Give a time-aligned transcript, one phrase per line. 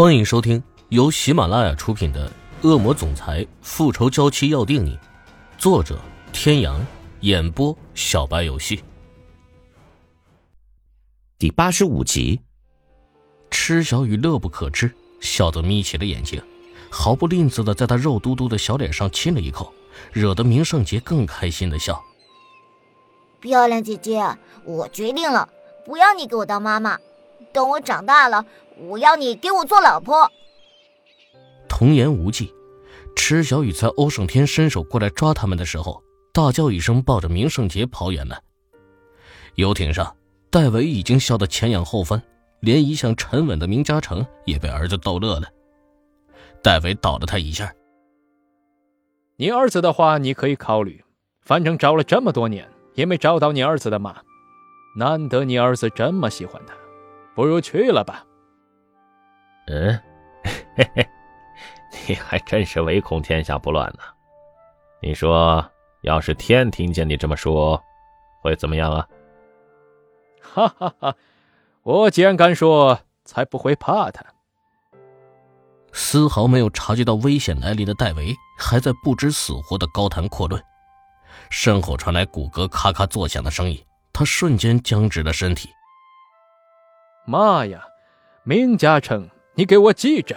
[0.00, 2.26] 欢迎收听由喜马拉雅出品的
[2.66, 4.96] 《恶魔总裁复仇娇妻要定你》，
[5.58, 6.00] 作者：
[6.32, 6.80] 天阳，
[7.20, 8.82] 演播：小白游戏。
[11.38, 12.40] 第八十五集，
[13.50, 14.90] 吃小雨乐不可支，
[15.20, 16.42] 笑得眯起了眼睛，
[16.88, 19.70] 毫不吝啬的在他肉嘟嘟的小脸上亲了一口，
[20.12, 22.02] 惹得明圣杰更开心的笑。
[23.38, 25.46] 漂亮姐姐，我决定了，
[25.84, 26.98] 不要你给我当妈妈，
[27.52, 28.44] 等我长大了。
[28.78, 30.30] 我要你给我做老婆。
[31.68, 32.52] 童言无忌，
[33.14, 38.40] 池小雨在欧胜天伸手过来抓他们的时候，大叫一声，抱着明胜杰跑远了。
[39.56, 40.16] 游艇上，
[40.50, 42.22] 戴维已经笑得前仰后翻，
[42.60, 45.48] 连一向沉稳的明嘉诚也被儿子逗乐了。
[46.62, 47.74] 戴维倒了他一下
[49.36, 51.02] ：“你儿子的话，你可以考虑，
[51.42, 54.16] 反正找了这么多年，也没找到你儿子的妈。
[54.96, 56.74] 难得你儿子这么喜欢他，
[57.40, 58.22] 不如去了吧。”
[59.66, 59.98] 嗯，
[60.76, 61.08] 嘿嘿，
[62.06, 64.00] 你还真是唯恐天下不乱呢。
[65.00, 65.64] 你说，
[66.02, 67.82] 要是天听见你这么说，
[68.42, 69.08] 会怎么样啊？
[70.42, 71.16] 哈哈哈！
[71.82, 74.22] 我既然敢说，才不会怕他。
[75.92, 80.62] 丝毫没有察觉到危险来临的戴维，还在不知死活的高谈阔论。
[81.48, 85.70] 身后传来骨骼咔咔作响的声音，他瞬间僵直了身体。
[87.26, 87.84] 妈呀，
[88.44, 89.28] 明嘉诚！
[89.54, 90.36] 你给我记着！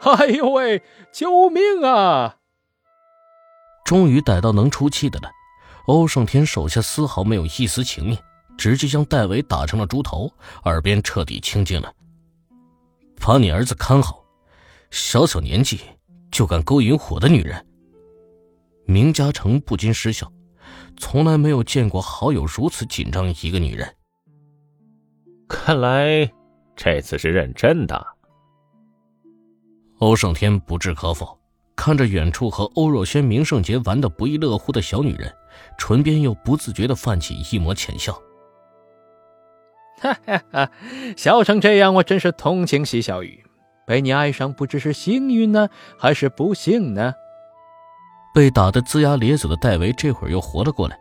[0.00, 2.36] 哎呦喂，救命啊！
[3.84, 5.30] 终于逮到能出气的了。
[5.86, 8.18] 欧胜天手下丝毫没有一丝情面，
[8.58, 10.30] 直接将戴维打成了猪头，
[10.64, 11.92] 耳边彻底清静了。
[13.20, 14.24] 把你儿子看好，
[14.90, 15.80] 小小年纪
[16.30, 17.64] 就敢勾引我的女人。
[18.84, 20.30] 明嘉诚不禁失笑，
[20.98, 23.94] 从来没有见过好友如此紧张一个女人。
[25.48, 26.30] 看来
[26.74, 28.06] 这次是认真的。
[29.98, 31.38] 欧胜天不置可否，
[31.74, 35.32] 看着远处和欧若轩、明圣杰玩的不亦乐乎的小女人，
[35.78, 38.12] 唇边又不自觉的泛起一抹浅笑。
[39.98, 40.70] 哈哈哈，
[41.16, 43.42] 笑成这样，我真是同情席小雨，
[43.86, 47.14] 被你爱上不知是幸运呢，还是不幸呢？
[48.34, 50.98] 被打得龇牙咧嘴的戴维这会儿又活了过来，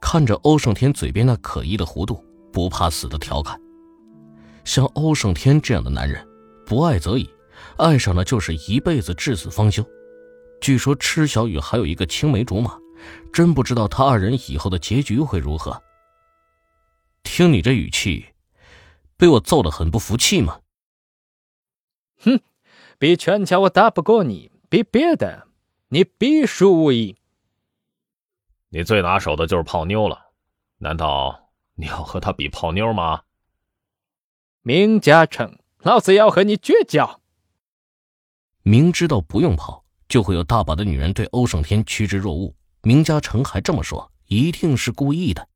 [0.00, 3.60] 看着欧胜天嘴边那可疑的弧度，不怕死的调侃
[4.64, 6.26] ：“像欧胜天这样的男人，
[6.66, 7.28] 不爱则已。”
[7.78, 9.84] 爱上了就是一辈子至死方休。
[10.60, 12.78] 据说池小雨还有一个青梅竹马，
[13.32, 15.80] 真不知道他二人以后的结局会如何。
[17.22, 18.26] 听你这语气，
[19.16, 20.60] 被我揍得很不服气吗？
[22.20, 22.40] 哼，
[22.98, 25.48] 比拳脚我打不过你，比别的
[25.88, 27.16] 你必输无疑。
[28.68, 30.30] 你最拿手的就是泡妞了，
[30.78, 33.22] 难道你要和他比泡妞吗？
[34.64, 37.20] 明嘉诚，老子要和你绝交！
[38.62, 45.48] 明知道不用跑就会有大把的女人对欧胜天趋之若鹜，明嘉诚还这么说，一定是故意的。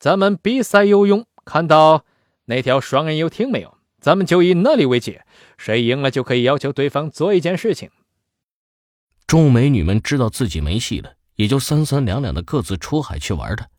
[0.00, 2.04] 咱们比赛游泳，看到
[2.46, 3.78] 那条双人游艇没有？
[4.00, 5.24] 咱们就以那里为界，
[5.56, 7.88] 谁赢了就可以要求对方做一件事情。
[9.28, 13.70] 众美女们知道自己没戏了，也就三三两两的各自出海去玩的。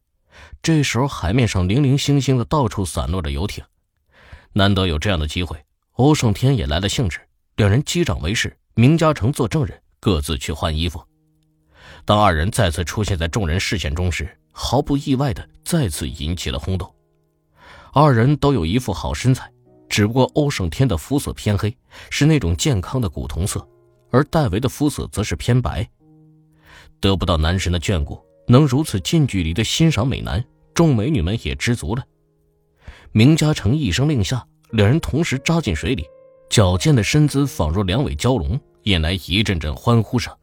[0.61, 3.63] 这时候海面上零零星星的到处散落着游艇，
[4.53, 5.57] 难得有这样的机会，
[5.93, 7.19] 欧胜天也来了兴致。
[7.55, 11.03] 两人击掌为誓，明嘉诚做证人，各自去换衣服。
[12.05, 16.93] 当二人再次出现在众人视线中时，毫不意外的再次引起了轰动。
[17.91, 19.51] 二人都有一副好身材，
[19.89, 21.75] 只不过欧胜天的肤色偏黑，
[22.09, 23.67] 是那种健康的古铜色，
[24.11, 25.87] 而戴维的肤色则是偏白。
[26.99, 30.43] 得不到男神的眷顾，能如此近距离的欣赏美男，
[30.73, 32.03] 众美女们也知足了。
[33.15, 36.03] 明嘉诚一声令下，两人同时扎进水里。
[36.49, 40.35] 矫健的身姿仿若两尾蛟龙，引来一阵阵欢呼声。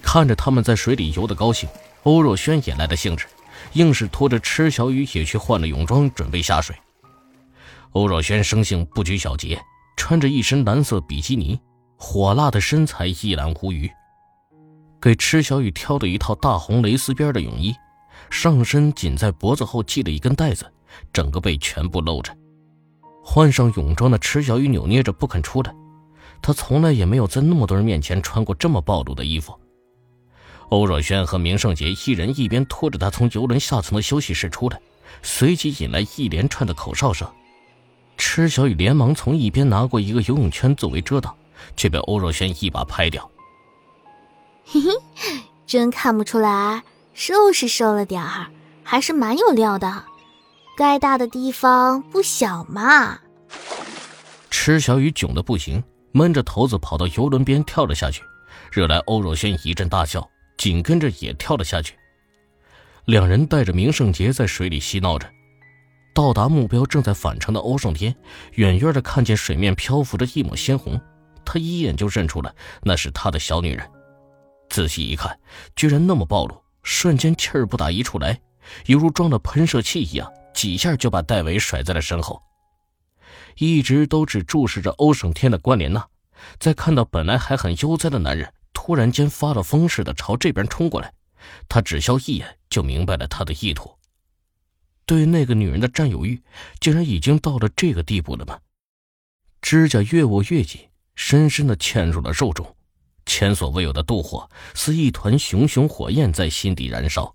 [0.00, 1.68] 看着他们在水里游得高兴，
[2.04, 3.26] 欧若轩也来了兴致，
[3.74, 6.74] 硬是拖着池小雨也去换了泳装，准备下水。
[7.92, 9.60] 欧若轩生性不拘小节，
[9.98, 11.60] 穿着一身蓝色比基尼，
[11.98, 13.90] 火辣的身材一览无余。
[14.98, 17.74] 给池小雨挑了一套大红蕾丝边的泳衣，
[18.30, 20.64] 上身仅在脖子后系了一根带子，
[21.12, 22.36] 整个背全部露着。
[23.22, 25.74] 换上泳装的池小雨扭捏着不肯出来，
[26.40, 29.58] 她从来也没有在那么多人面前穿过这么暴露的衣服。
[30.68, 34.80] 欧若轩和明胜杰一人一边拖着她从游轮下层的休息室出来，
[35.22, 37.28] 随即引来一连串的口哨声。
[38.16, 41.36] 池小雨连忙从一边拿过一个游泳圈作为遮挡，
[41.76, 43.30] 却被欧若轩一把拍掉。
[44.64, 44.90] 嘿嘿，
[45.66, 46.82] 真看不出来，
[47.12, 48.46] 瘦是瘦了点儿，
[48.82, 50.04] 还是蛮有料的。
[50.76, 53.18] 该大的地方不小嘛！
[54.50, 55.82] 池小雨囧得不行，
[56.12, 58.22] 闷着头子跑到游轮边跳了下去，
[58.70, 60.28] 惹来欧若轩一阵大笑，
[60.58, 61.94] 紧跟着也跳了下去。
[63.06, 65.26] 两人带着明圣杰在水里嬉闹着。
[66.14, 68.14] 到达目标正在返程的欧胜天，
[68.52, 71.00] 远远的看见水面漂浮着一抹鲜红，
[71.42, 73.90] 他一眼就认出了那是他的小女人。
[74.68, 75.38] 仔细一看，
[75.74, 78.38] 居然那么暴露，瞬间气儿不打一处来，
[78.86, 82.42] 犹如装了喷射器一样，几下就把戴维甩在了身后。
[83.58, 86.08] 一直都只注视着欧胜天的关莲娜，
[86.58, 91.12] 在看到本来还很悠哉的男人突然间发了疯似的朝这边冲过来，
[91.68, 93.96] 他只消一眼就明白了他的意图。
[95.04, 96.42] 对那个女人的占有欲，
[96.80, 98.58] 竟然已经到了这个地步了吗？
[99.62, 100.80] 指甲越握越紧，
[101.14, 102.76] 深深的嵌入了肉中，
[103.24, 107.34] 前所未有的妒火似一团熊熊火焰在心底燃烧。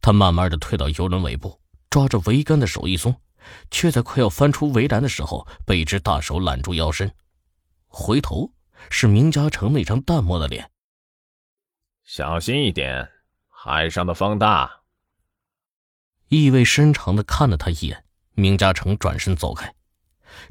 [0.00, 1.60] 他慢慢的退到游轮尾部，
[1.92, 3.14] 抓着桅杆的手一松，
[3.70, 7.12] 却在快要翻出围栏的时候，被一只大手揽住腰身。
[7.86, 8.50] 回头
[8.88, 10.70] 是明嘉诚那张淡漠的脸。
[12.02, 13.10] 小心一点，
[13.50, 14.80] 海上的风大。
[16.28, 19.74] 意味深长的看了他一眼，明嘉诚转身走开。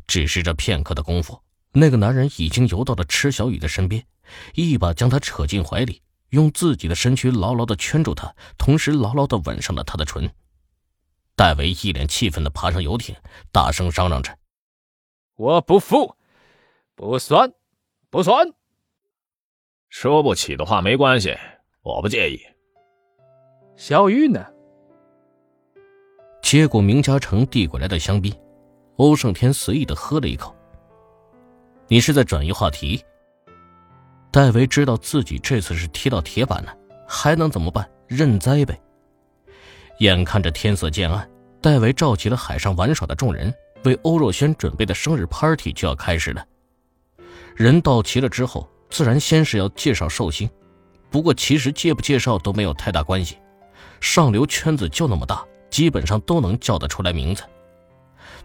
[0.05, 1.41] 只是这片刻的功夫，
[1.71, 4.05] 那个男人已经游到了池小雨的身边，
[4.53, 10.31] 一把将她扯进怀里，用自己的身躯牢牢的圈住她，同时牢牢的吻上了她的唇。
[11.41, 13.15] 戴维一脸气愤的爬上游艇，
[13.51, 14.37] 大声嚷嚷着
[15.37, 16.15] ：“我不服，
[16.93, 17.51] 不算，
[18.11, 18.53] 不算。
[19.89, 21.35] 说不起的话没关系，
[21.81, 22.39] 我不介意。
[23.75, 24.45] 小玉呢？”
[26.43, 28.31] 接过明嘉诚递过来的香槟，
[28.97, 30.55] 欧胜天随意的喝了一口。
[31.87, 33.03] 你是在转移话题？
[34.31, 36.77] 戴维知道自己这次是踢到铁板了，
[37.07, 37.89] 还能怎么办？
[38.05, 38.79] 认栽呗。
[39.97, 41.29] 眼看着天色渐暗，
[41.61, 43.53] 戴维召集了海上玩耍的众人，
[43.83, 46.43] 为欧若轩准备的生日 party 就要开始了。
[47.55, 50.49] 人到齐了之后，自然先是要介绍寿星。
[51.11, 53.37] 不过其实介不介绍都没有太大关系，
[53.99, 55.45] 上流圈子就那么大。
[55.69, 57.43] 基本上都能叫得出来名字。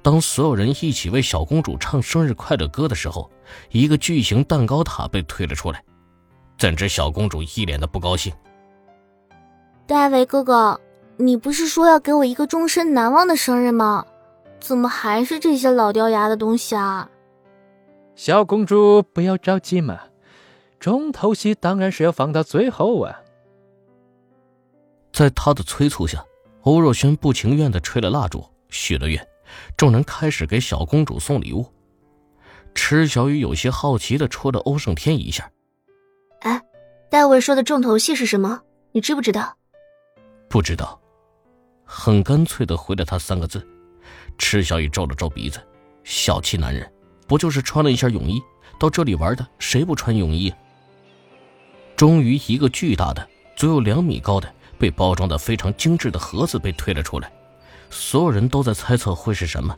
[0.01, 3.29] 当所有人一起为小公主唱生日快乐歌的时候，
[3.71, 5.83] 一个巨型蛋糕塔被推了出来。
[6.57, 8.33] 怎知小公主一脸的不高兴。
[9.89, 10.81] 戴维哥哥，
[11.17, 14.07] 你不是说要给我一个终身难忘的生日吗？
[14.61, 17.11] 怎么还是这些老掉牙的东西啊？
[18.15, 20.01] 小公主不要着急嘛，
[20.81, 23.21] 重头戏当然是要放到最后啊。
[25.13, 26.25] 在他的催促下。
[26.63, 29.25] 欧若轩不情愿的吹了蜡烛，许了愿，
[29.77, 31.65] 众人开始给小公主送礼物。
[32.75, 35.49] 池小雨有些好奇的戳了欧胜天一下
[36.43, 36.61] ：“哎，
[37.09, 38.63] 戴维说的重头戏是什么？
[38.91, 39.57] 你知不知道
[40.51, 41.01] ？”“不知道。”
[41.87, 43.67] 很干脆的回了他三个字。
[44.37, 45.59] 池小雨皱了皱鼻子
[46.05, 46.93] ：“小气男人，
[47.27, 48.43] 不就是穿了一下泳衣
[48.79, 49.47] 到这里玩的？
[49.59, 50.53] 谁不穿泳衣？”
[51.97, 54.53] 终于，一个巨大的、足有两米高的。
[54.79, 57.33] 被包装的非常精致的盒子被推了出来，
[57.89, 59.75] 所有人都在猜测会是什么。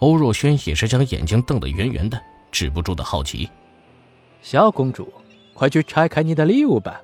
[0.00, 2.20] 欧若轩也是将眼睛瞪得圆圆的，
[2.52, 3.48] 止不住的好奇。
[4.42, 5.10] 小公主，
[5.54, 7.00] 快去拆开你的礼物吧。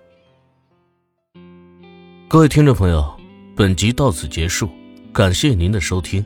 [2.28, 3.18] 各位听众朋友，
[3.60, 4.70] 本集到此结束，
[5.12, 6.24] 感谢您的收听。